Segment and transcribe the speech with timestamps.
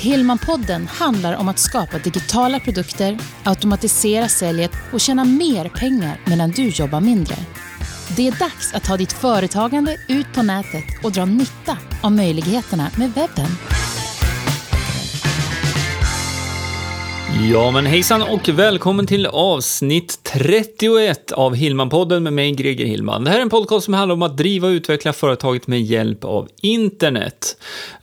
[0.00, 6.68] Hillmanpodden handlar om att skapa digitala produkter, automatisera säljet och tjäna mer pengar medan du
[6.68, 7.34] jobbar mindre.
[8.16, 12.90] Det är dags att ta ditt företagande ut på nätet och dra nytta av möjligheterna
[12.96, 13.69] med webben.
[17.48, 23.24] Ja, men hejsan och välkommen till avsnitt 31 av Hillman-podden med mig, Greger Hillman.
[23.24, 26.24] Det här är en podcast som handlar om att driva och utveckla företaget med hjälp
[26.24, 27.56] av internet.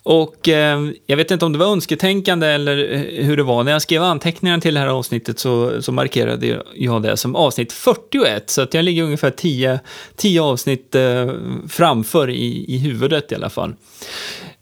[0.04, 3.64] Och eh, jag vet inte om det var önsketänkande eller eh, hur det var.
[3.64, 7.74] När jag skrev anteckningarna till det här avsnittet så, så markerade jag det som avsnitt
[7.74, 8.50] 41.
[8.50, 9.80] Så att jag ligger ungefär 10,
[10.16, 11.32] 10 avsnitt eh,
[11.70, 13.74] framför i, i huvudet i alla fall.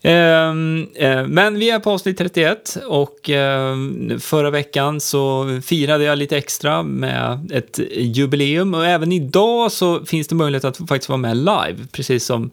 [0.07, 6.17] Ehm, eh, men vi är på avsnitt 31 och ehm, förra veckan så firade jag
[6.17, 11.17] lite extra med ett jubileum och även idag så finns det möjlighet att faktiskt vara
[11.17, 12.51] med live, precis som,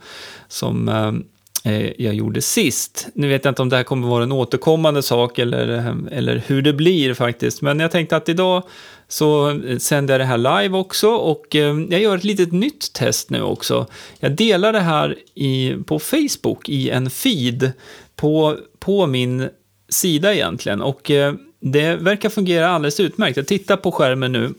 [0.48, 1.24] som ehm,
[1.64, 3.08] Eh, jag gjorde sist.
[3.14, 6.62] Nu vet jag inte om det här kommer vara en återkommande sak eller, eller hur
[6.62, 8.62] det blir faktiskt, men jag tänkte att idag
[9.08, 13.30] så sänder jag det här live också och eh, jag gör ett litet nytt test
[13.30, 13.86] nu också.
[14.20, 17.72] Jag delar det här i, på Facebook i en feed
[18.16, 19.48] på, på min
[19.88, 23.36] sida egentligen och eh, det verkar fungera alldeles utmärkt.
[23.36, 24.54] Jag tittar på skärmen nu.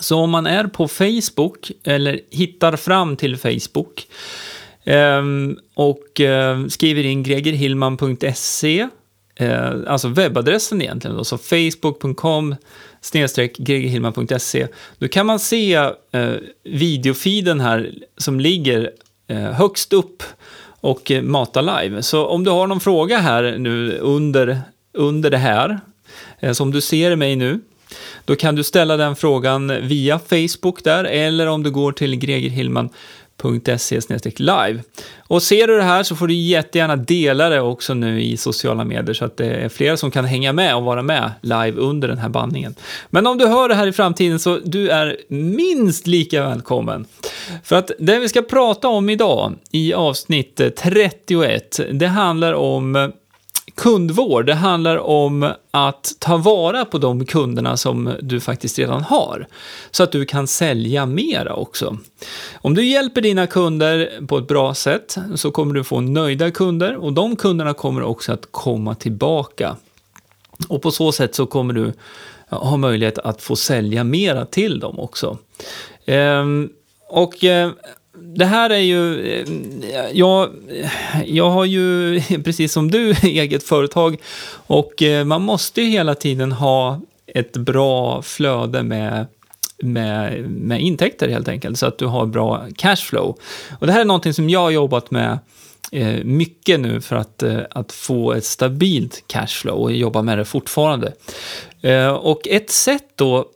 [0.00, 4.06] Så om man är på Facebook eller hittar fram till Facebook
[4.84, 8.88] Ehm, och ehm, skriver in gregerhillman.se
[9.36, 12.56] eh, alltså webbadressen egentligen, då, så facebook.com
[13.00, 14.66] snedstreck gregerhillman.se.
[14.98, 16.32] Då kan man se eh,
[16.64, 18.90] videofiden här som ligger
[19.28, 20.22] eh, högst upp
[20.80, 22.02] och mata live.
[22.02, 24.60] Så om du har någon fråga här nu under,
[24.92, 25.80] under det här,
[26.52, 27.60] som du ser mig nu,
[28.24, 32.50] då kan du ställa den frågan via Facebook där, eller om du går till Greger
[32.50, 32.88] Hillman
[34.38, 34.82] live.
[35.28, 38.84] Och ser du det här så får du jättegärna dela det också nu i sociala
[38.84, 42.08] medier så att det är fler som kan hänga med och vara med live under
[42.08, 42.74] den här bandningen.
[43.10, 47.06] Men om du hör det här i framtiden så du är minst lika välkommen.
[47.64, 53.12] För att det vi ska prata om idag i avsnitt 31, det handlar om
[53.74, 59.46] kundvård, det handlar om att ta vara på de kunderna som du faktiskt redan har.
[59.90, 61.98] Så att du kan sälja mera också.
[62.54, 66.96] Om du hjälper dina kunder på ett bra sätt så kommer du få nöjda kunder
[66.96, 69.76] och de kunderna kommer också att komma tillbaka.
[70.68, 71.92] Och på så sätt så kommer du
[72.50, 75.38] ha möjlighet att få sälja mera till dem också.
[76.04, 76.70] Ehm,
[77.08, 77.70] och eh,
[78.14, 79.48] det här är ju, eh,
[80.12, 80.50] jag,
[81.26, 84.16] jag har ju precis som du eget företag
[84.66, 89.26] och eh, man måste ju hela tiden ha ett bra flöde med
[89.78, 93.38] med, med intäkter helt enkelt, så att du har bra cashflow.
[93.78, 95.38] Och det här är någonting som jag har jobbat med
[95.92, 100.44] eh, mycket nu för att, eh, att få ett stabilt cashflow och jobba med det
[100.44, 101.12] fortfarande.
[101.80, 103.46] Eh, och ett sätt då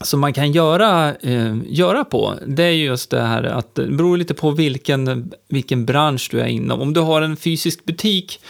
[0.00, 4.16] som man kan göra, eh, göra på, det är just det här att det beror
[4.16, 6.80] lite på vilken, vilken bransch du är inom.
[6.80, 8.40] Om du har en fysisk butik,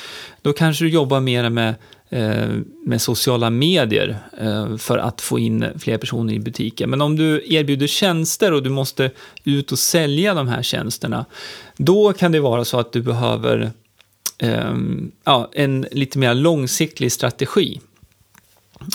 [0.42, 1.74] då kanske du jobbar mer med,
[2.08, 2.48] eh,
[2.86, 6.90] med sociala medier eh, för att få in fler personer i butiken.
[6.90, 9.10] Men om du erbjuder tjänster och du måste
[9.44, 11.24] ut och sälja de här tjänsterna,
[11.76, 13.70] då kan det vara så att du behöver
[14.38, 14.74] eh,
[15.24, 17.80] ja, en lite mer långsiktig strategi.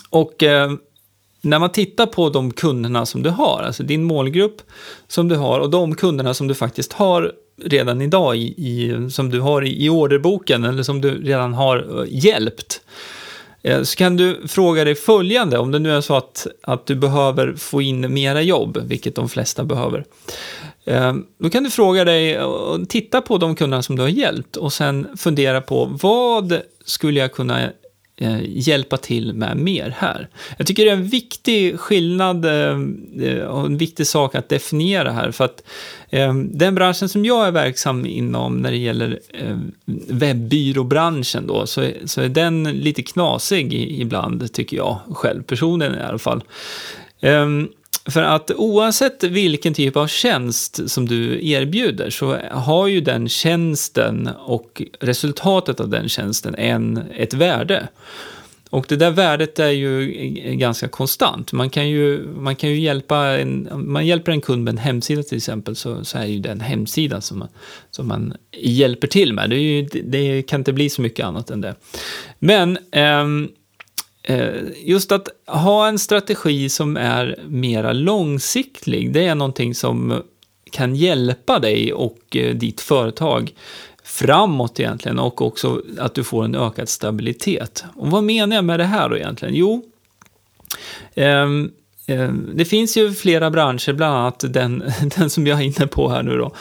[0.10, 0.72] Och eh,
[1.44, 4.62] när man tittar på de kunderna som du har, alltså din målgrupp
[5.08, 7.32] som du har och de kunderna som du faktiskt har
[7.64, 11.78] redan idag i, i som du har i, i orderboken eller som du redan har
[11.78, 12.82] eh, hjälpt.
[13.62, 16.96] Eh, så kan du fråga dig följande, om det nu är så att, att du
[16.96, 20.06] behöver få in mera jobb, vilket de flesta behöver.
[20.86, 24.56] Eh, då kan du fråga dig och titta på de kunderna som du har hjälpt
[24.56, 27.70] och sen fundera på vad skulle jag kunna
[28.18, 30.30] eh, hjälpa till med mer här.
[30.58, 32.80] Jag tycker det är en viktig skillnad eh,
[33.28, 35.32] eh, och en viktig sak att definiera här.
[35.32, 35.64] För att
[36.10, 39.58] eh, den branschen som jag är verksam inom när det gäller eh,
[40.08, 46.02] webbyråbranschen då, så är, så är den lite knasig ibland, tycker jag själv, personligen i
[46.02, 46.44] alla fall.
[47.22, 47.70] Um,
[48.06, 54.30] för att oavsett vilken typ av tjänst som du erbjuder så har ju den tjänsten
[54.46, 57.88] och resultatet av den tjänsten en, ett värde.
[58.70, 60.12] Och det där värdet är ju
[60.58, 61.52] ganska konstant.
[61.52, 65.24] Man kan ju, man kan ju hjälpa en, man hjälper en kund med en hemsida
[65.24, 67.48] till exempel, så, så är ju den hemsidan som man,
[67.92, 69.50] som man hjälper till med.
[69.50, 71.76] Det, ju, det kan inte bli så mycket annat än det.
[72.40, 73.50] Men ehm, Eh,
[74.24, 80.22] Eh, just att ha en strategi som är mera långsiktig, det är någonting som
[80.72, 83.54] kan hjälpa dig och eh, ditt företag
[84.04, 87.84] framåt egentligen och också att du får en ökad stabilitet.
[87.96, 89.56] Och vad menar jag med det här då egentligen?
[89.56, 89.84] Jo,
[91.16, 91.72] um,
[92.54, 94.84] det finns ju flera branscher, bland annat den,
[95.18, 96.54] den som jag är inne på här nu då,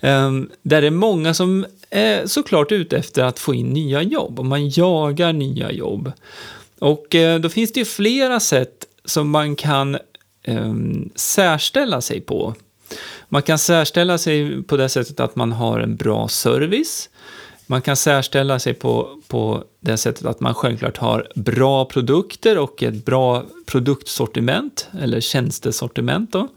[0.00, 4.38] ehm, där det är många som är såklart ute efter att få in nya jobb
[4.38, 6.12] och man jagar nya jobb.
[6.78, 9.98] Och eh, då finns det ju flera sätt som man kan
[10.46, 12.54] um, särställa sig på.
[13.28, 17.10] Man kan särställa sig på det sättet att man har en bra service.
[17.66, 22.82] Man kan särställa sig på, på det sättet att man självklart har bra produkter och
[22.82, 26.32] ett bra produktsortiment, eller tjänstesortiment.
[26.32, 26.48] Då.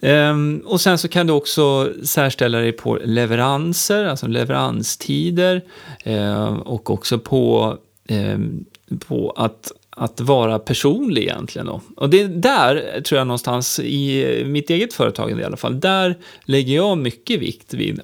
[0.00, 5.64] Um, och sen så kan du också särställa dig på leveranser, alltså leveranstider
[6.06, 7.76] uh, och också på,
[8.08, 8.64] Ehm,
[8.98, 11.66] på att att vara personlig egentligen.
[11.66, 11.80] Då.
[11.96, 16.76] Och det där tror jag någonstans i mitt eget företag i alla fall, där lägger
[16.76, 18.00] jag mycket vikt vid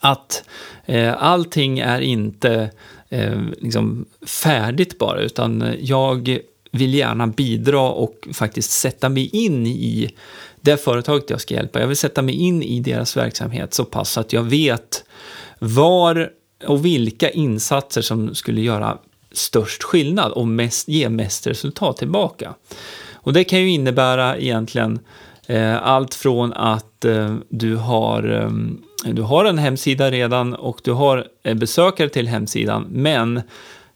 [0.00, 0.44] att
[0.84, 2.70] eh, allting är inte
[3.08, 6.38] eh, liksom färdigt bara, utan jag
[6.72, 10.10] vill gärna bidra och faktiskt sätta mig in i
[10.60, 11.80] det företaget jag ska hjälpa.
[11.80, 15.04] Jag vill sätta mig in i deras verksamhet så pass att jag vet
[15.58, 16.30] var
[16.64, 18.98] och vilka insatser som skulle göra
[19.32, 22.54] störst skillnad och mest, ge mest resultat tillbaka.
[23.14, 24.98] Och det kan ju innebära egentligen
[25.46, 28.42] eh, allt från att eh, du, har,
[29.04, 33.42] eh, du har en hemsida redan och du har eh, besökare till hemsidan, men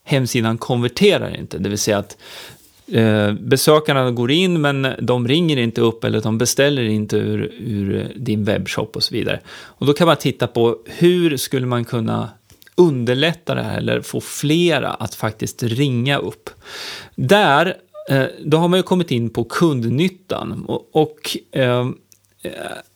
[0.04, 2.16] hemsidan konverterar inte, det vill säga att
[2.92, 8.12] eh, besökarna går in men de ringer inte upp eller de beställer inte ur, ur
[8.16, 9.40] din webbshop och så vidare.
[9.62, 12.28] Och då kan man titta på hur skulle man kunna
[12.74, 16.50] underlätta det här eller få flera att faktiskt ringa upp.
[17.14, 17.76] Där,
[18.08, 21.90] eh, då har man ju kommit in på kundnyttan och, och eh,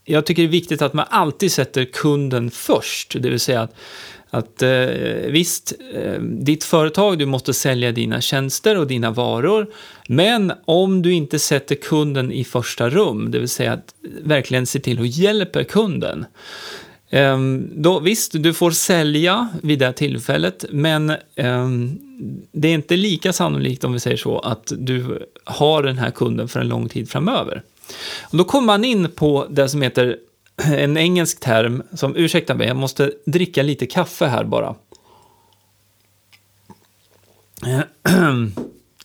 [0.04, 3.74] jag tycker det är viktigt att man alltid sätter kunden först, det vill säga att
[4.34, 4.70] att eh,
[5.28, 9.66] visst, eh, ditt företag, du måste sälja dina tjänster och dina varor,
[10.08, 14.80] men om du inte sätter kunden i första rum, det vill säga att verkligen se
[14.80, 16.26] till att hjälpa kunden,
[17.10, 21.68] Ehm, då, visst, du får sälja vid det tillfället, men eh,
[22.52, 26.48] det är inte lika sannolikt, om vi säger så, att du har den här kunden
[26.48, 27.62] för en lång tid framöver.
[28.22, 30.16] Och då kommer man in på det som heter
[30.56, 34.74] en engelsk term som, ursäkta mig, jag måste dricka lite kaffe här bara.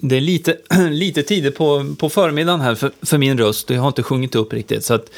[0.01, 0.57] Det är lite,
[0.91, 3.69] lite tidigt på, på förmiddagen här för, för min röst.
[3.69, 4.85] Jag har inte sjungit upp riktigt.
[4.85, 5.11] Så att,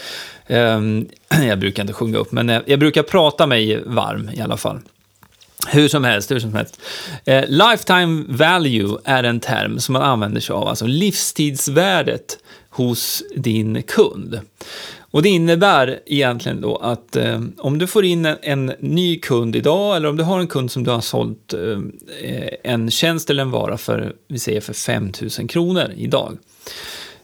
[0.51, 1.07] Ehm,
[1.48, 4.80] jag brukar inte sjunga upp, men eh, jag, brukar prata mig varm i alla fall.
[5.68, 6.81] Hur som helst, hur som helst.
[7.25, 12.38] Eh, lifetime value är en term som man använder sig av, alltså livstidsvärdet
[12.69, 14.39] hos din kund.
[15.12, 19.56] Och det innebär egentligen då att eh, om du får in en, en, ny kund
[19.56, 23.42] idag eller om du har en kund som du har sålt eh, en tjänst eller
[23.42, 26.38] en vara för, vi säger för 5 000 kronor idag.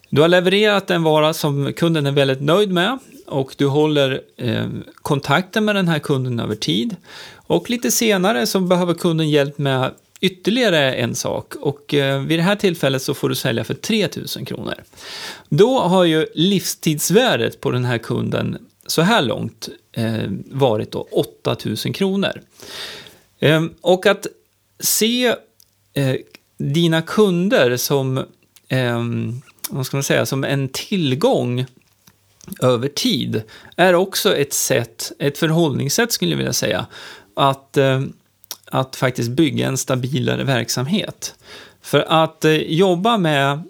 [0.09, 4.68] Du har levererat en vara som kunden är väldigt nöjd med och du håller eh,
[4.95, 6.95] kontakten med den här kunden över tid.
[7.33, 12.44] Och lite senare så behöver kunden hjälp med ytterligare en sak och eh, vid det
[12.44, 14.75] här tillfället så får du sälja för 3000 kronor.
[15.50, 21.94] Då har ju livstidsvärdet på den här kunden så här långt eh, varit då 8000
[21.94, 22.42] kronor.
[23.40, 24.28] Eh, och att
[24.80, 25.35] se
[25.94, 26.16] eh,
[26.57, 28.18] dina kunder som,
[28.68, 29.04] eh,
[29.69, 31.66] vad ska man säga, som en tillgång
[32.62, 33.42] över tid
[33.76, 36.86] är också ett sätt, ett förhållningssätt skulle jag vilja säga,
[37.33, 38.02] att eh,
[38.71, 41.36] att faktiskt bygga en stabilare verksamhet.
[41.81, 43.62] För att eh, jobba med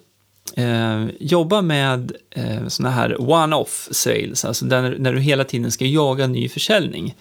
[0.55, 5.85] eh, jobba med eh, såna här one-off sales, alltså där, när du hela tiden ska
[5.85, 7.15] jaga ny försäljning,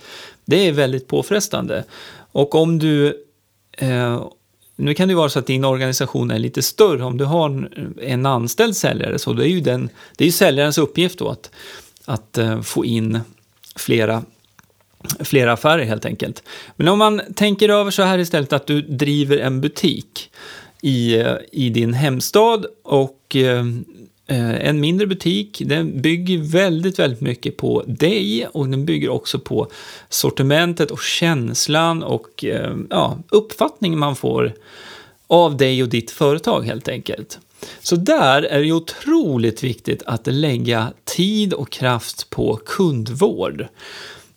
[0.45, 1.85] det är väldigt påfrestande.
[2.33, 3.25] Och om du
[3.73, 4.26] eh,
[4.76, 7.04] nu kan det vara så att din organisation är lite större.
[7.04, 7.71] Om du har
[8.02, 11.50] en anställd säljare så det är ju den, det är ju säljarens uppgift då att,
[12.04, 13.21] att eh, få in
[13.76, 14.23] flera
[15.21, 16.42] flera affärer helt enkelt.
[16.76, 20.30] Men om man tänker över så här istället att du driver en butik
[20.83, 23.64] i, eh, i din hemstad och eh,
[24.28, 29.38] Eh, en mindre butik, den bygger väldigt, väldigt mycket på dig och den bygger också
[29.38, 29.71] på
[30.09, 34.52] sortimentet och känslan och eh, ja, uppfattningen man får
[35.26, 37.38] av dig och ditt företag helt enkelt.
[37.80, 43.66] Så där är det otroligt viktigt att lägga tid och kraft på kundvård.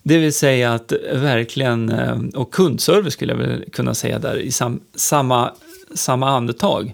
[0.04, 4.52] Det vill säga att verkligen, eh, och kundservice skulle jag väl kunna säga där i
[4.52, 5.54] sam, samma,
[5.96, 6.94] samma andetag.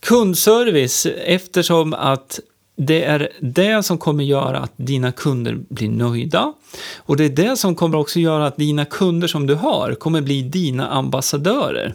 [0.00, 2.40] Kundservice, eftersom att
[2.76, 6.52] det är det som kommer göra att dina kunder blir nöjda.
[6.96, 10.20] Och det är det som kommer också göra att dina kunder som du har kommer
[10.20, 11.94] bli dina ambassadörer.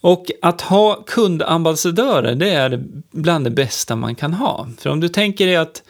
[0.00, 4.68] Och att ha kundambassadörer, det är bland det bästa man kan ha.
[4.78, 5.82] För om du tänker dig att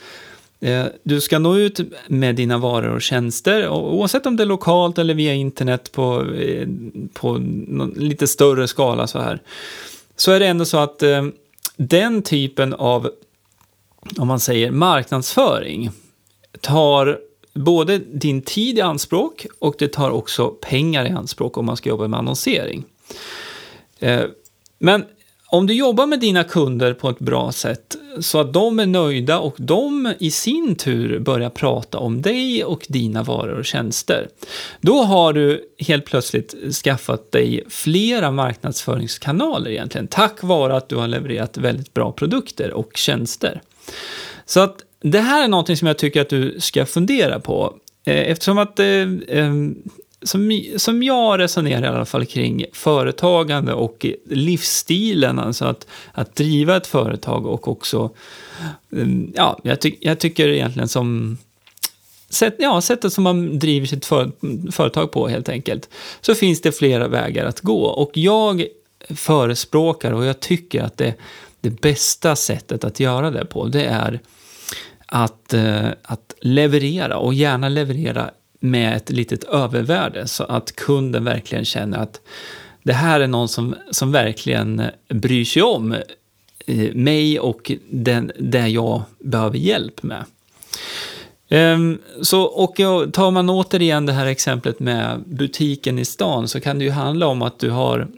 [0.60, 4.98] eh, du ska nå ut med dina varor och tjänster, oavsett om det är lokalt
[4.98, 6.68] eller via internet på, eh,
[7.12, 7.40] på
[7.96, 9.42] lite större skala så här,
[10.18, 11.26] så är det ändå så att eh,
[11.76, 13.10] den typen av,
[14.18, 15.90] om man säger marknadsföring,
[16.60, 17.18] tar
[17.54, 21.88] både din tid i anspråk och det tar också pengar i anspråk om man ska
[21.88, 22.84] jobba med annonsering.
[23.98, 24.24] Eh,
[24.78, 25.04] men
[25.50, 29.38] om du jobbar med dina kunder på ett bra sätt så att de är nöjda
[29.38, 34.28] och de i sin tur börjar prata om dig och dina varor och tjänster.
[34.80, 41.08] Då har du helt plötsligt skaffat dig flera marknadsföringskanaler egentligen tack vare att du har
[41.08, 43.60] levererat väldigt bra produkter och tjänster.
[44.46, 47.74] Så att det här är någonting som jag tycker att du ska fundera på
[48.06, 48.86] eh, eftersom att eh,
[49.28, 49.52] eh
[50.28, 56.76] som, som jag resonerar i alla fall kring företagande och livsstilen, alltså att, att driva
[56.76, 58.10] ett företag och också,
[58.92, 61.38] mm, ja, jag, ty, jag tycker egentligen som
[62.30, 64.32] Sätt, ja, sättet som man driver sitt för,
[64.72, 65.88] företag på helt enkelt,
[66.20, 67.84] så finns det flera vägar att gå.
[67.84, 68.66] Och jag
[69.08, 71.14] förespråkar och jag tycker att det,
[71.60, 74.20] det bästa sättet att göra det på, det är
[75.06, 81.64] att, eh, att leverera och gärna leverera med ett litet övervärde så att kunden verkligen
[81.64, 82.20] känner att
[82.82, 85.92] det här är någon som, som verkligen bryr sig om
[86.66, 90.24] eh, mig och den, det jag behöver hjälp med.
[91.50, 92.76] Um, så, och
[93.12, 97.26] tar man återigen det här exemplet med butiken i stan så kan det ju handla
[97.26, 98.08] om att du har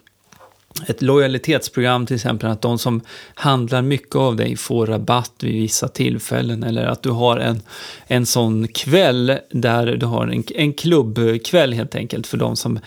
[0.86, 3.00] ett lojalitetsprogram till exempel, att de som
[3.34, 7.62] handlar mycket av dig får rabatt vid vissa tillfällen eller att du har en,
[8.06, 12.78] en sån kväll där du har en, en klubbkväll helt enkelt för de som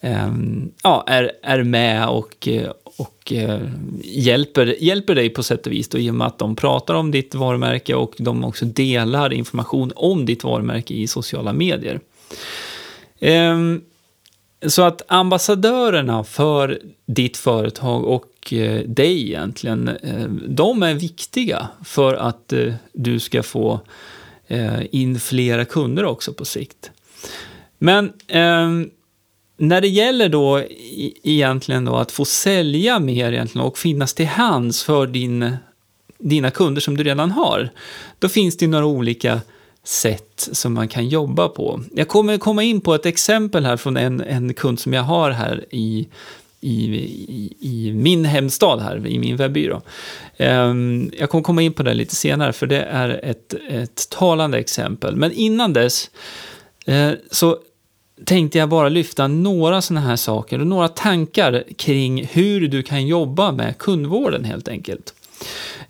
[0.00, 0.32] eh,
[0.82, 2.48] ja, är, är med och,
[2.98, 3.60] och eh,
[4.02, 7.10] hjälper, hjälper dig på sätt och vis då, i och med att de pratar om
[7.10, 12.00] ditt varumärke och de också delar information om ditt varumärke i sociala medier.
[13.18, 13.56] Eh,
[14.66, 22.14] så att ambassadörerna för ditt företag och eh, dig egentligen, eh, de är viktiga för
[22.14, 23.80] att eh, du ska få
[24.46, 26.90] eh, in flera kunder också på sikt.
[27.78, 28.90] Men ehm,
[29.56, 30.62] när det gäller då
[31.22, 35.56] egentligen då att få sälja mer egentligen och finnas till hands för din,
[36.18, 37.70] dina kunder som du redan har,
[38.18, 39.40] då finns det några olika
[39.88, 41.82] sätt som man kan jobba på.
[41.94, 45.30] Jag kommer komma in på ett exempel här från en, en kund som jag har
[45.30, 46.08] här i,
[46.60, 49.82] i, i, i min hemstad här, i min webbyrå.
[50.38, 54.58] Um, jag kommer komma in på det lite senare, för det är ett, ett talande
[54.58, 55.16] exempel.
[55.16, 56.10] Men innan dess
[56.88, 57.58] uh, så
[58.24, 63.06] tänkte jag bara lyfta några sådana här saker och några tankar kring hur du kan
[63.06, 65.14] jobba med kundvården helt enkelt.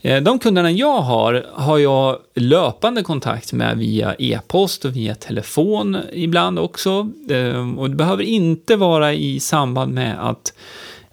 [0.01, 5.97] Eh, de kunderna jag har, har jag löpande kontakt med via e-post och via telefon
[6.13, 7.11] ibland också.
[7.31, 10.53] Eh, och det behöver inte vara i samband med att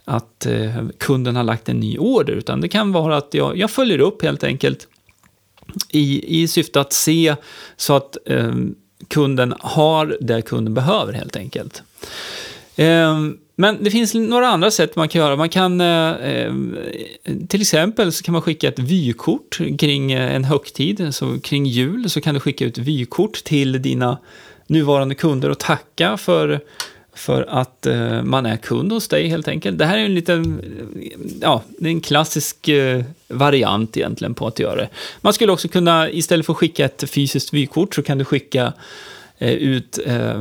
[0.08, 3.72] att eh, kunden har lagt en ny order, utan det kan vara att jag, jag
[3.72, 4.88] följer upp helt enkelt
[5.90, 7.36] i, i syfte att se
[7.78, 8.54] så att eh,
[9.08, 11.84] kunden har det kunden behöver helt enkelt.
[12.76, 13.20] Eh,
[13.56, 15.36] men det finns några andra sätt man kan göra.
[15.36, 16.54] Man kan, eh, eh
[17.48, 22.10] till exempel så kan man skicka ett vykort kring eh, en högtid, så kring jul
[22.10, 24.18] så kan du skicka ut vykort till dina
[24.68, 26.60] nuvarande kunder och tacka för,
[27.14, 29.78] för att eh, man är kund hos dig helt enkelt.
[29.78, 30.62] Det här är en liten,
[31.42, 34.90] ja, en klassisk eh, variant egentligen på att göra det.
[35.22, 38.74] Man skulle också kunna, istället för att skicka ett fysiskt vykort så kan du skicka
[39.38, 40.40] eh, ut Eh,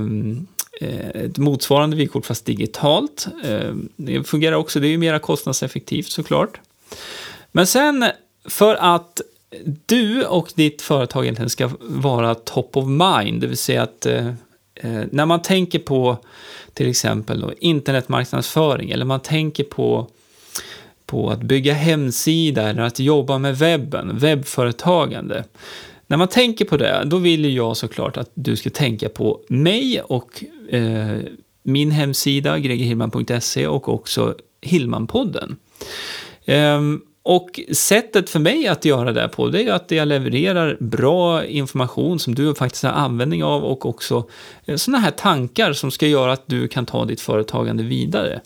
[0.80, 3.26] Eh, ett motsvarande vykort fast digitalt.
[3.44, 6.60] Eh, det fungerar också, det är ju mer kostnadseffektivt såklart.
[7.52, 8.04] Men sen
[8.44, 9.20] för att
[9.86, 14.26] du och ditt företag egentligen ska vara top of mind, det vill säga att eh,
[14.74, 16.18] eh när man tänker på
[16.72, 20.08] till exempel då, internetmarknadsföring eller man tänker på
[21.06, 25.44] på att bygga hemsida eller att jobba med webben, webbföretagande,
[26.06, 30.00] när man tänker på det, då vill jag såklart att du ska tänka på mig
[30.00, 31.18] och eh,
[31.62, 35.56] min hemsida, gregerhillman.se och också Hillmanpodden.
[36.44, 36.80] Eh,
[37.26, 42.18] och sättet för mig att göra det på, det är att jag levererar bra information
[42.18, 44.28] som du faktiskt har användning av och också
[44.64, 48.40] eh, sådana här tankar som ska göra att du kan ta ditt företagande vidare.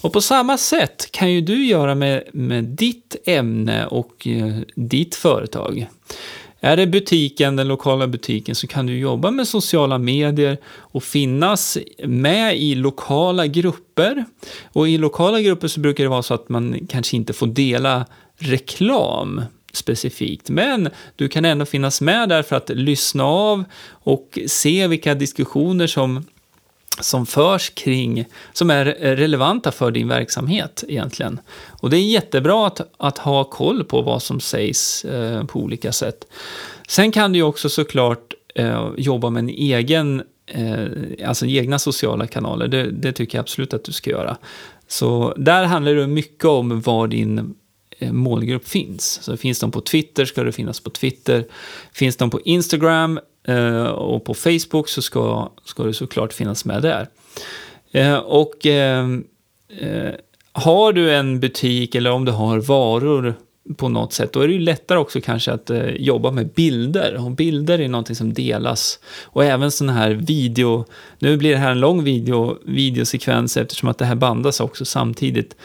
[0.00, 5.14] Och på samma sätt kan ju du göra med, med ditt ämne och eh, ditt
[5.14, 5.86] företag.
[6.66, 11.78] Är det butiken, den lokala butiken, så kan du jobba med sociala medier och finnas
[12.04, 14.24] med i lokala grupper.
[14.72, 18.06] Och i lokala grupper så brukar det vara så att man kanske inte får dela
[18.38, 19.42] reklam
[19.72, 20.50] specifikt.
[20.50, 25.86] Men du kan ändå finnas med där för att lyssna av och se vilka diskussioner
[25.86, 26.24] som
[27.00, 28.84] som förs kring, som är
[29.16, 31.40] relevanta för din verksamhet egentligen.
[31.80, 35.92] Och det är jättebra att, att ha koll på vad som sägs eh, på olika
[35.92, 36.26] sätt.
[36.88, 42.26] Sen kan du ju också såklart eh, jobba med en egen, eh, alltså egna sociala
[42.26, 42.68] kanaler.
[42.68, 44.36] Det, det, tycker jag absolut att du ska göra.
[44.88, 47.54] Så där handlar det mycket om var din
[47.98, 49.22] eh, målgrupp finns.
[49.22, 51.44] Så finns de på Twitter ska det finnas på Twitter.
[51.92, 56.82] Finns de på Instagram Eh, och på Facebook så ska, ska du såklart finnas med
[56.82, 57.08] där.
[57.92, 59.08] Eh, och eh,
[59.80, 60.14] eh,
[60.52, 63.34] har du en butik eller om du har varor
[63.76, 67.24] på något sätt, då är det ju lättare också kanske att eh, jobba med bilder.
[67.24, 68.98] Och bilder är någonting som delas.
[69.24, 70.84] Och även sådana här video,
[71.18, 75.56] nu blir det här en lång video, videosekvens eftersom att det här bandas också samtidigt.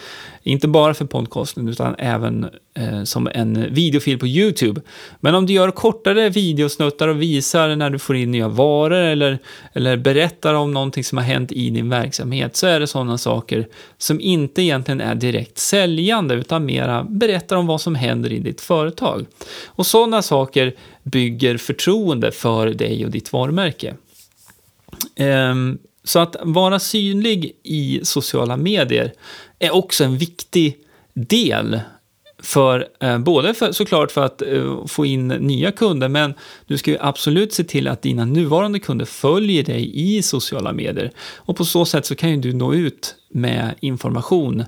[0.43, 4.81] Inte bara för podcasten utan även eh, som en videofil på YouTube.
[5.19, 9.39] Men om du gör kortare videosnuttar och visar när du får in nya varor eller,
[9.73, 13.67] eller berättar om någonting som har hänt i din verksamhet så är det sådana saker
[13.97, 18.61] som inte egentligen är direkt säljande utan mera berättar om vad som händer i ditt
[18.61, 19.25] företag.
[19.65, 23.95] Och sådana saker bygger förtroende för dig och ditt varumärke.
[25.19, 29.13] Um, så att vara synlig i sociala medier
[29.59, 30.77] är också en viktig
[31.13, 31.79] del
[32.43, 36.33] för, eh, både för, såklart för att eh, få in nya kunder, men
[36.65, 41.11] du ska ju absolut se till att dina nuvarande kunder följer dig i sociala medier.
[41.35, 44.63] Och på så sätt så kan ju du nå ut med information,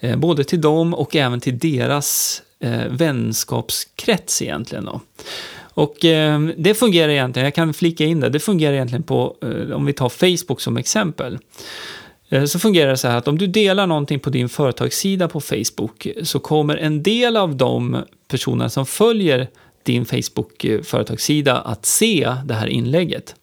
[0.00, 2.42] eh, både till dem och även till deras
[2.88, 4.84] vänskapskrets egentligen.
[4.84, 5.00] Då.
[5.80, 9.76] Och eh, det fungerar egentligen, jag kan flika in det, det fungerar egentligen på, eh,
[9.76, 11.38] om vi tar Facebook som exempel.
[12.28, 15.40] Eh, så fungerar det så här att om du delar någonting på din företagssida på
[15.40, 17.96] Facebook så kommer en del av de
[18.28, 19.48] personer som följer
[19.82, 23.34] din Facebook-företagssida eh, att se det här inlägget.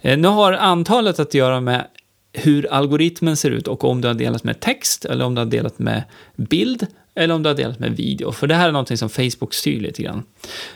[0.00, 1.86] Eh, nu har antalet att göra med
[2.32, 5.46] hur algoritmen ser ut och om du har delat med text eller om du har
[5.46, 6.02] delat med
[6.36, 6.86] bild
[7.20, 8.32] eller om du har delat med video.
[8.32, 10.22] För det här är någonting som Facebook styr lite grann.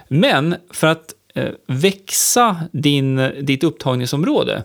[0.08, 4.62] Men för att eh, växa din, ditt upptagningsområde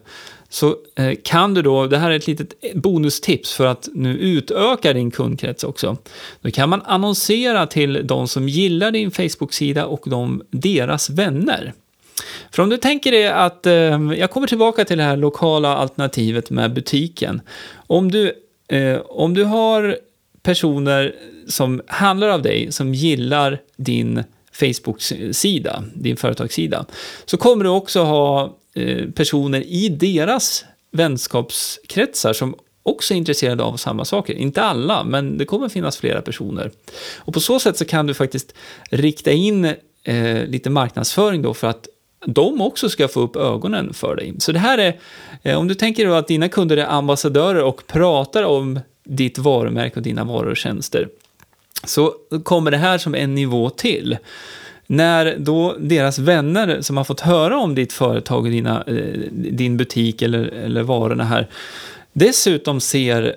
[0.50, 4.94] så eh, kan du då, det här är ett litet bonustips för att nu utöka
[4.94, 5.98] din kundkrets också.
[6.42, 11.74] Då kan man annonsera till de som gillar din Facebook-sida och de, deras vänner.
[12.52, 13.74] För om du tänker dig att, eh,
[14.18, 17.42] jag kommer tillbaka till det här lokala alternativet med butiken.
[17.88, 18.34] Om du,
[18.68, 19.98] eh, om du har
[20.44, 21.16] personer
[21.48, 26.86] som handlar av dig, som gillar din Facebook-sida, din företagssida,
[27.26, 33.78] så kommer du också ha eh, personer i deras vänskapskretsar som också är intresserade av
[33.78, 34.34] samma saker.
[34.34, 36.72] Inte alla, men det kommer finnas flera personer.
[37.18, 38.54] Och på så sätt så kan du faktiskt
[38.90, 39.66] rikta in
[40.04, 41.88] eh, lite marknadsföring då för att
[42.26, 44.36] de också ska få upp ögonen för dig.
[44.40, 45.00] Så det här är,
[45.44, 49.96] eh, om du tänker då att dina kunder är ambassadörer och pratar om ditt varumärke
[49.96, 51.10] och dina varor och tjänster,
[51.84, 54.18] så kommer det här som en nivå till.
[54.88, 59.78] När då deras vänner som har fått höra om ditt företag och dina, eh, din
[59.78, 61.48] butik eller, eller varorna här
[62.14, 63.36] dessutom ser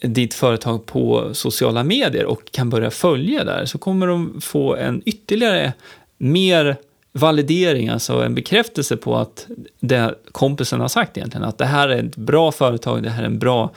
[0.00, 5.02] ditt företag på sociala medier och kan börja följa där så kommer de få en
[5.04, 5.72] ytterligare
[6.18, 6.76] mer
[7.12, 9.46] validering, alltså en bekräftelse på att
[9.80, 13.26] det kompisen har sagt egentligen, att det här är ett bra företag, det här är
[13.26, 13.70] en bra,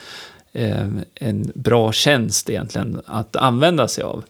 [0.58, 4.24] Eh, en bra tjänst egentligen att använda sig av.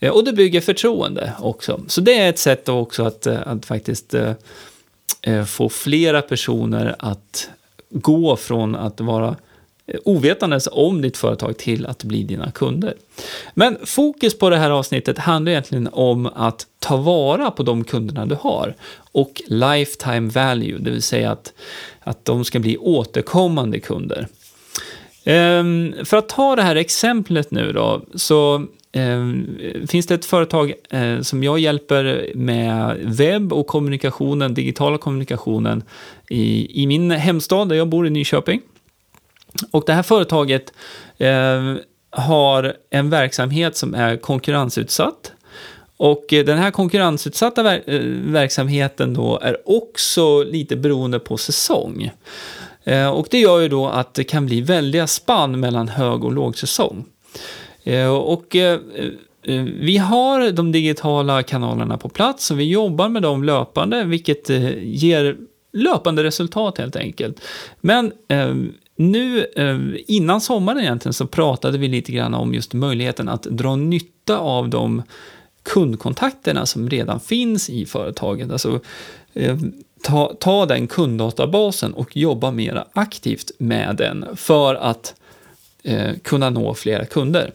[0.00, 1.80] Eh, och det bygger förtroende också.
[1.88, 4.14] Så det är ett sätt också att, eh, att faktiskt
[5.46, 7.50] få flera personer att
[7.90, 9.36] gå från att vara
[10.04, 12.94] ovetandes om ditt företag till att bli dina kunder.
[13.54, 18.26] Men fokus på det här avsnittet handlar egentligen om att ta vara på de kunderna
[18.26, 18.74] du har
[19.12, 21.52] och lifetime value, det vill säga att,
[22.00, 24.28] att de ska bli återkommande kunder.
[25.28, 30.72] Ehm, för att ta det här exemplet nu då, så ehm, finns det ett företag
[30.90, 35.82] eh, som jag hjälper med webb och kommunikationen, digitala kommunikationen
[36.28, 38.60] i, i min hemstad där jag bor i Nyköping.
[39.70, 40.72] Och det här företaget
[41.18, 41.74] eh,
[42.10, 45.32] har en verksamhet som är konkurrensutsatt.
[45.96, 48.00] Och eh, den här konkurrensutsatta ver eh,
[48.32, 52.10] verksamheten då är också lite beroende på säsong.
[52.88, 56.32] Eh, och det gör ju då att det kan bli väldiga spann mellan hög och
[56.32, 57.04] lågsäsong.
[57.84, 58.80] Eh, och eh,
[59.80, 64.48] vi har de digitala kanalerna på plats och vi jobbar med dem löpande, vilket
[64.82, 65.36] ger
[65.72, 67.40] löpande resultat helt enkelt.
[67.80, 68.12] Men
[68.96, 69.46] nu,
[70.06, 74.68] innan sommaren egentligen, så pratade vi lite grann om just möjligheten att dra nytta av
[74.68, 75.02] de
[75.62, 78.50] kundkontakterna som redan finns i företaget.
[78.50, 78.80] Alltså,
[80.02, 85.14] ta, ta den kunddatabasen och jobba mer aktivt med den för att
[85.82, 87.52] eh, kunna nå flera kunder.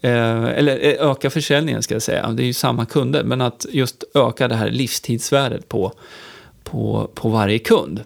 [0.00, 3.66] Eh, eller eh, öka försäljningen ska jag säga, det är ju samma kunder, men att
[3.70, 5.92] just öka det här livstidsvärdet på,
[6.64, 8.00] på, på varje kund.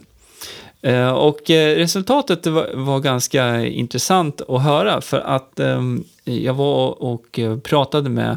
[0.82, 7.02] Eh, och eh, resultatet var, var, ganska intressant att höra för att ehm, jag var
[7.02, 8.36] och eh, pratade med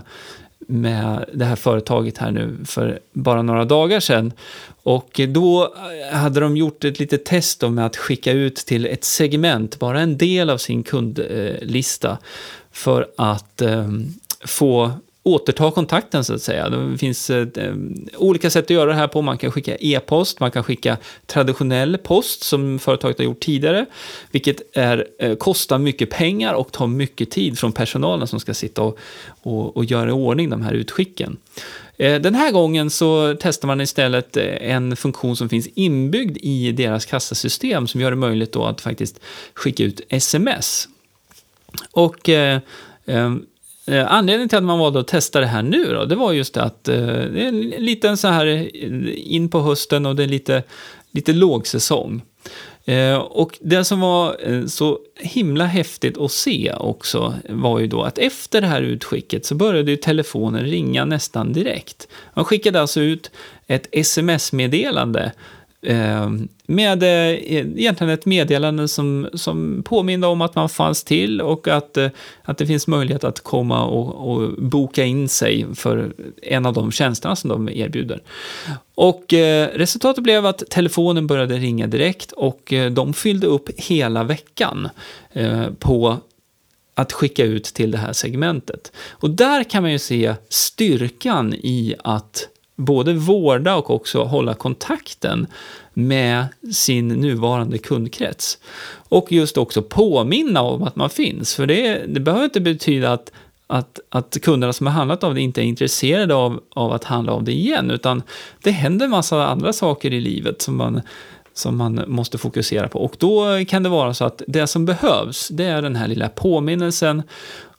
[0.68, 4.34] med det här företaget här nu för bara några dagar sedan.
[4.84, 5.74] Och då
[6.12, 10.18] hade de gjort ett litet test med att skicka ut till ett segment, bara en
[10.18, 12.18] del av sin kundlista,
[12.72, 14.14] för att ehm,
[14.46, 14.92] få
[15.24, 16.70] återta kontakten så att säga.
[16.70, 17.76] Det finns eh, eh,
[18.18, 19.22] olika sätt att göra det här på.
[19.22, 23.86] Man kan skicka e-post, man kan skicka traditionell post som företaget har gjort tidigare,
[24.32, 28.82] vilket är, eh, kostar mycket pengar och tar mycket tid från personalen som ska sitta
[28.82, 28.98] och,
[29.42, 31.38] och, och göra i ordning de här utskicken.
[31.98, 36.72] Eh, den här gången så testar man istället eh, en funktion som finns inbyggd i
[36.72, 39.20] deras kassasystem som gör det möjligt då att faktiskt
[39.54, 40.88] skicka ut sms.
[41.92, 42.60] Och eh,
[43.92, 46.58] eh, anledningen till att man valde att testa det här nu då, det var just
[46.58, 50.64] att eh, det är lite så här eh, in på hösten och det är lite,
[51.12, 52.22] lite lågsäsong.
[52.86, 58.04] Eh, och det som var eh, så himla häftigt att se också var ju då
[58.04, 62.08] att efter det här utskicket så började ju telefonen ringa nästan direkt.
[62.34, 63.32] Man skickade alltså ut
[63.68, 65.32] ett sms-meddelande Eh,
[65.84, 66.30] Eh,
[66.66, 67.10] med eh,
[67.80, 72.10] egentligen ett meddelande som, som påminner om att man fanns till och att, eh,
[72.44, 76.92] att det finns möjlighet att komma och, och boka in sig för en av de
[76.92, 78.22] tjänsterna som de erbjuder.
[78.96, 79.24] Och
[79.74, 84.90] resultatet blev att telefonen började ringa direkt och de fyllde upp hela veckan
[85.80, 86.18] på
[86.96, 88.92] att skicka ut till det här segmentet.
[89.10, 95.48] Och där kan man ju se styrkan i att både vårda och också hålla kontakten
[95.94, 98.58] med sin nuvarande kundkrets.
[99.10, 103.32] Och just också påminna om att man finns, för det, det behöver inte betyda att
[103.72, 107.34] att, att kunderna som har handlat av det inte är intresserade av, av att handla
[107.34, 108.24] av det igen, utan
[108.64, 111.02] det händer en massa andra saker i livet som man,
[111.54, 113.00] som man måste fokusera på.
[113.00, 116.30] Och då kan det vara så att det som behövs, det är den här lilla
[116.30, 117.24] påminnelsen,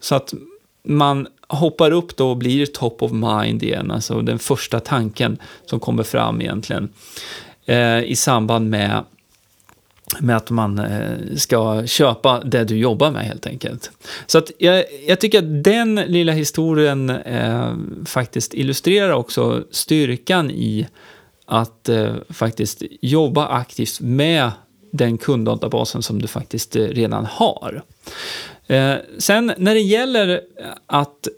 [0.00, 0.35] så att
[0.83, 5.81] man hoppar upp då och blir top of mind igen, alltså den första tanken som
[5.81, 6.88] kommer fram egentligen
[7.66, 9.05] eh, i samband med
[10.21, 13.90] med att man eh, ska köpa det du jobbar med helt enkelt.
[14.27, 17.75] Så att jag, jag tycker att den lilla historien eh,
[18.07, 20.87] faktiskt illustrerar också styrkan i
[21.47, 24.51] att eh, faktiskt jobba aktivt med
[24.92, 27.83] den kunddatabasen som du faktiskt eh, redan har.
[28.66, 30.40] Eh, sen när det gäller
[30.87, 31.28] att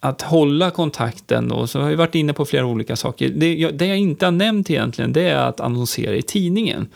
[0.00, 3.28] att hålla kontakten då, så har jag varit inne på flera olika saker.
[3.28, 6.88] Det jag, det jag, inte har nämnt egentligen, det är att annonsera i tidningen.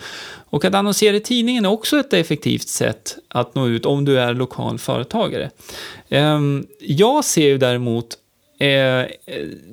[0.51, 4.21] Och att annonsera i tidningen är också ett effektivt sätt att nå ut om du
[4.21, 5.51] är lokal företagare.
[6.09, 8.07] Ehm, jag ser ju däremot
[8.61, 9.07] eh,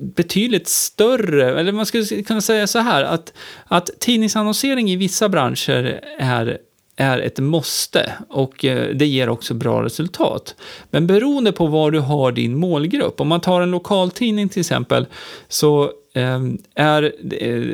[0.00, 3.32] betydligt större, eller man skulle kunna säga så här, att,
[3.64, 6.58] att tidningsannonsering i vissa branscher är
[7.00, 10.54] är ett måste och eh, det ger också bra resultat.
[10.90, 15.06] Men beroende på var du har din målgrupp, om man tar en lokaltidning till exempel,
[15.48, 17.64] så ehm, är eh,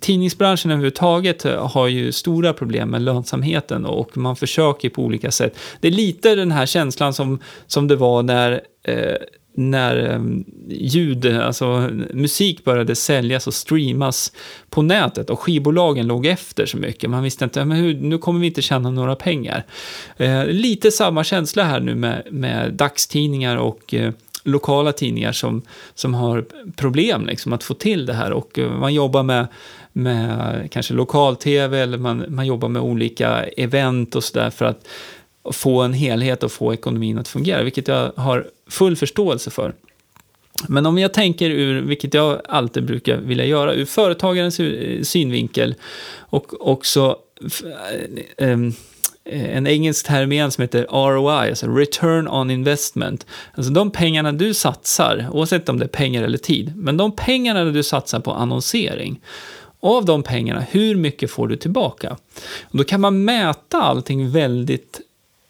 [0.00, 5.58] tidningsbranschen överhuvudtaget eh, har ju stora problem med lönsamheten och man försöker på olika sätt.
[5.80, 9.16] Det är lite den här känslan som, som det var när eh,
[9.60, 10.20] när eh,
[10.68, 14.32] ljud, alltså musik började säljas och streamas
[14.70, 17.10] på nätet och skivbolagen låg efter så mycket.
[17.10, 19.64] Man visste inte, men hur, nu kommer vi inte tjäna några pengar.
[20.16, 24.12] Eh, lite samma känsla här nu med, med dagstidningar och eh,
[24.44, 25.62] lokala tidningar som,
[25.94, 26.44] som har
[26.76, 29.46] problem liksom, att få till det här och eh, man jobbar med
[29.92, 34.86] med kanske lokal-tv eller man, man jobbar med olika event och sådär för att
[35.52, 39.74] få en helhet och få ekonomin att fungera, vilket jag har full förståelse för.
[40.68, 45.74] Men om jag tänker ur, vilket jag alltid brukar vilja göra, ur företagarens eh, synvinkel
[46.18, 47.16] och också
[48.38, 48.58] eh, eh,
[49.24, 53.26] en engelsk term igen som heter ROI, alltså Return on Investment.
[53.54, 57.64] Alltså de pengarna du satsar, oavsett om det är pengar eller tid, men de pengarna
[57.64, 59.20] du satsar på annonsering,
[59.82, 62.16] av de pengarna, hur mycket får du tillbaka?
[62.62, 65.00] Och då kan man mäta allting väldigt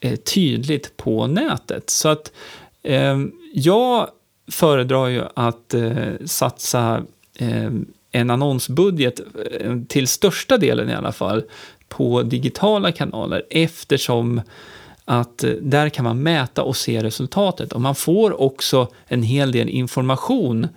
[0.03, 1.89] Eh, tydligt på nätet.
[1.89, 2.31] Så att
[2.83, 3.19] eh,
[3.53, 4.07] jag
[4.51, 5.93] föredrar ju att eh,
[6.25, 7.03] satsa
[7.37, 7.71] eh,
[8.11, 9.19] en annonsbudget,
[9.59, 11.43] eh, till största delen i alla fall,
[11.89, 14.41] på digitala kanaler eftersom
[15.05, 17.73] att eh, där kan man mäta och se resultatet.
[17.73, 20.67] Och man får också en hel del information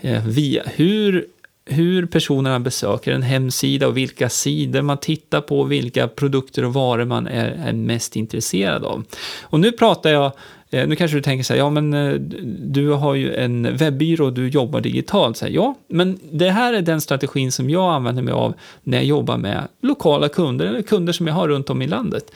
[0.00, 1.26] eh, via hur,
[1.68, 7.04] hur personerna besöker en hemsida och vilka sidor man tittar på, vilka produkter och varor
[7.04, 9.04] man är, är mest intresserad av.
[9.42, 10.32] Och nu pratar jag
[10.70, 12.14] eh, nu kanske du tänker så här, ja men eh,
[12.58, 15.36] du har ju en webbyrå och du jobbar digitalt.
[15.36, 18.98] Så här, ja, men det här är den strategin som jag använder mig av när
[18.98, 22.30] jag jobbar med lokala kunder eller kunder som jag har runt om i landet.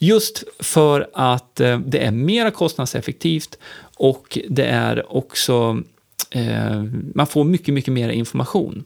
[0.00, 3.58] Just för att eh, det är mer kostnadseffektivt
[3.96, 5.82] och det är också,
[6.30, 6.82] Eh,
[7.14, 8.84] man får mycket, mycket mer information.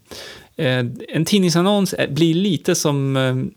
[0.57, 3.51] Eh, en tidningsannons eh, blir lite som,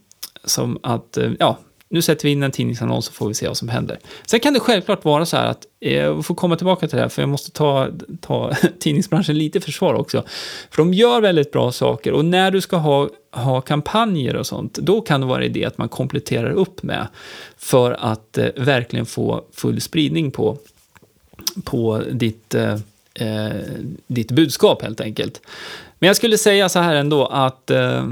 [0.45, 1.57] som att, ja,
[1.91, 3.99] nu sätter vi in en tidningsannons så får vi se vad som händer.
[4.25, 7.09] Sen kan det självklart vara så här att, jag får komma tillbaka till det här,
[7.09, 7.87] för jag måste ta,
[8.21, 10.23] ta tidningsbranschen lite i försvar också.
[10.69, 14.73] För de gör väldigt bra saker och när du ska ha, ha kampanjer och sånt,
[14.73, 17.07] då kan det vara idé att man kompletterar upp med
[17.57, 20.57] för att eh, verkligen få full spridning på,
[21.63, 22.77] på ditt, eh,
[23.13, 23.51] eh
[24.07, 25.41] ditt budskap helt enkelt.
[25.99, 28.05] Men jag skulle säga så här ändå att eh,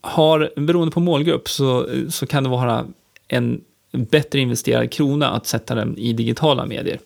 [0.00, 2.86] har, beroende på målgrupp så, så kan det vara
[3.28, 3.60] en
[3.92, 6.98] bättre investerad krona att sätta den i digitala medier.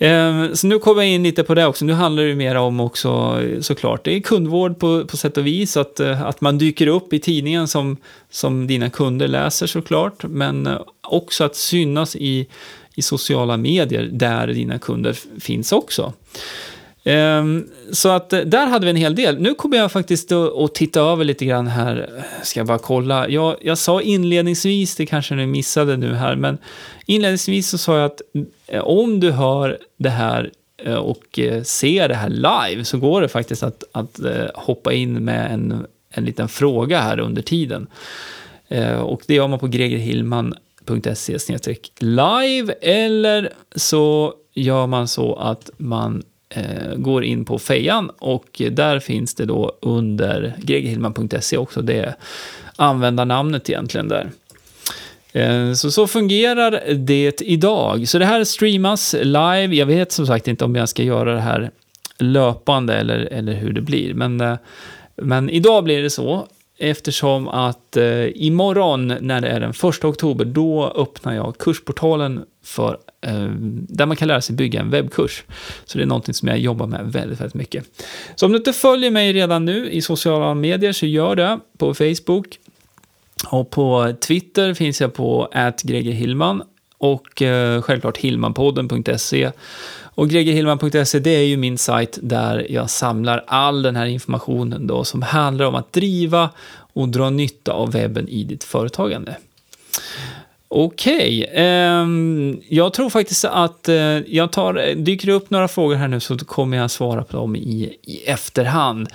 [0.00, 1.84] Eh, så nu kommer jag in lite på det också.
[1.84, 5.76] Nu handlar det mer om också såklart, det är kundvård på, på sätt och vis.
[5.76, 7.96] Att, eh, att man dyker upp i tidningen som,
[8.30, 10.24] som dina kunder läser såklart.
[10.24, 12.46] Men eh, också att synas i,
[12.94, 16.12] i sociala medier där dina kunder finns också.
[17.04, 19.38] Ehm, så att eh, där hade vi en hel del.
[19.38, 22.10] Nu kommer jag faktiskt att titta över lite grann här.
[22.42, 23.28] Ska jag bara kolla.
[23.28, 26.58] Jag, jag sa inledningsvis, det kanske ni missade nu här, men
[27.06, 28.20] inledningsvis så sa jag att
[28.66, 30.50] eh, om du hör det här
[30.84, 34.20] eh, och ser det här live så går det faktiskt att, att
[34.54, 37.86] hoppa in med en, en liten fråga här under tiden.
[39.02, 40.69] Och det gör man på gregerhillman.se
[42.02, 48.98] live eller så gör man så att man eh, går in på fejan och där
[48.98, 52.14] finns det då under greghillman.se också det
[52.76, 54.30] användarnamnet egentligen där.
[55.32, 58.08] Eh, så, så fungerar det idag.
[58.08, 59.76] Så det här streamas live.
[59.76, 61.70] Jag vet som sagt inte om jag ska göra det här
[62.18, 64.14] löpande eller, eller hur det blir.
[64.14, 64.56] Men, eh,
[65.16, 66.46] men idag blir det så.
[66.82, 72.98] Eftersom att eh, imorgon när det är den 1 oktober, då öppnar jag kursportalen för
[73.20, 73.48] eh,
[73.88, 75.44] där man kan lära sig bygga en webbkurs.
[75.84, 77.84] Så det är någonting som jag jobbar med väldigt, väldigt mycket.
[78.34, 81.94] Så om du inte följer mig redan nu i sociala medier så gör det på
[81.94, 82.58] Facebook.
[83.46, 86.62] Och på Twitter finns jag på atgregerhillman
[87.00, 89.50] och eh, självklart hillmanpodden.se.
[90.14, 95.04] Och gregerhillman.se det är ju min sajt där jag samlar all den här informationen då
[95.04, 96.50] som handlar om att driva
[96.92, 99.36] och dra nytta av webben i ditt företagande.
[100.72, 101.92] Okej, okay.
[102.02, 103.94] um, jag tror faktiskt att uh,
[104.34, 107.56] jag tar, dyker det upp några frågor här nu så kommer jag svara på dem
[107.56, 109.08] i, i efterhand.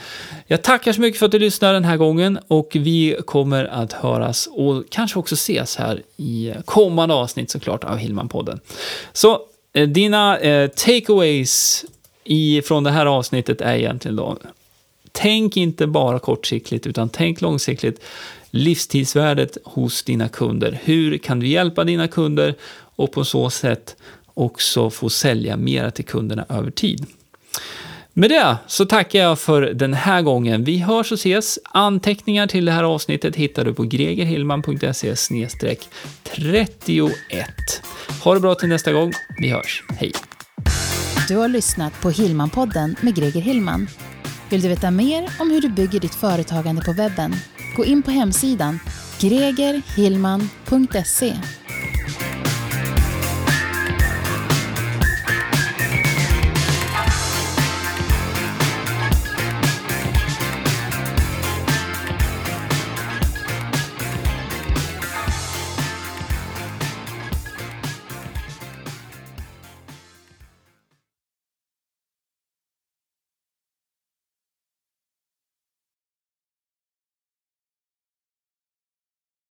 [0.48, 3.94] Jag tackar så mycket för att du lyssnade den här gången och vi kommer att
[3.94, 8.60] höras och kanske också ses här i kommande avsnitt såklart av Hillman-podden.
[9.13, 9.39] Så
[9.78, 11.86] uh, dina uh, takeaways
[12.24, 14.38] i, från det här avsnittet är egentligen då
[15.18, 18.00] Tänk inte bara kortsiktigt utan tänk långsiktigt
[18.56, 20.80] livstidsvärdet hos dina kunder.
[20.84, 22.56] Hur kan du hjälpa dina kunder
[22.96, 23.96] och på så sätt
[24.34, 27.06] också få sälja mera till kunderna över tid.
[28.13, 30.63] Med det så tackar jag för den här gången.
[30.63, 31.60] Vi hörs och ses.
[31.63, 35.15] Anteckningar till det här avsnittet hittar du på gregerhillman.se
[36.24, 37.82] 31.
[38.24, 39.13] Ha det bra till nästa gång.
[39.41, 39.84] Vi hörs.
[40.00, 40.12] Hej!
[41.28, 43.88] Du har lyssnat på Hillmanpodden med Greger Hillman.
[44.50, 47.36] Vill du veta mer om hur du bygger ditt företagande på webben?
[47.76, 48.80] Gå in på hemsidan
[49.20, 51.36] gregerhillman.se